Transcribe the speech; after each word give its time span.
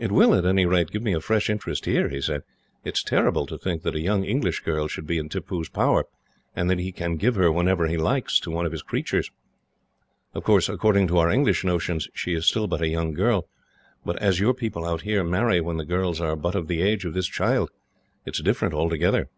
"It 0.00 0.10
will, 0.10 0.34
at 0.34 0.44
any 0.44 0.66
rate, 0.66 0.90
give 0.90 1.02
me 1.02 1.12
a 1.12 1.20
fresh 1.20 1.48
interest 1.48 1.84
here," 1.84 2.08
he 2.08 2.20
said. 2.20 2.42
"It 2.82 2.96
is 2.96 3.02
terrible 3.04 3.46
to 3.46 3.56
think 3.56 3.82
that 3.84 3.94
a 3.94 4.00
young 4.00 4.24
English 4.24 4.58
girl 4.64 4.88
should 4.88 5.06
be 5.06 5.18
in 5.18 5.28
Tippoo's 5.28 5.68
power, 5.68 6.06
and 6.56 6.68
that 6.68 6.80
he 6.80 6.90
can 6.90 7.14
give 7.14 7.36
her, 7.36 7.52
whenever 7.52 7.86
he 7.86 7.96
likes, 7.96 8.40
to 8.40 8.50
one 8.50 8.66
of 8.66 8.72
his 8.72 8.82
creatures. 8.82 9.30
Of 10.34 10.42
course, 10.42 10.68
according 10.68 11.06
to 11.06 11.18
our 11.18 11.30
English 11.30 11.62
notions, 11.62 12.08
she 12.12 12.34
is 12.34 12.44
still 12.44 12.66
but 12.66 12.82
a 12.82 12.88
young 12.88 13.12
girl, 13.12 13.46
but 14.04 14.20
as 14.20 14.40
your 14.40 14.52
people 14.52 14.84
out 14.84 15.02
here 15.02 15.22
marry 15.22 15.60
when 15.60 15.76
the 15.76 15.84
girls 15.84 16.20
are 16.20 16.34
but 16.34 16.56
of 16.56 16.66
the 16.66 16.82
age 16.82 17.04
of 17.04 17.14
this 17.14 17.28
child, 17.28 17.70
it 18.26 18.34
is 18.34 18.40
different 18.42 18.74
altogether." 18.74 19.28